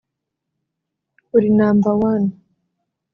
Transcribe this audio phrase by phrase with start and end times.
[1.35, 2.25] Uri number one’